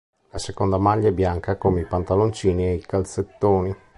[0.31, 3.75] La seconda maglia è bianca come i pantaloncini e i calzettoni.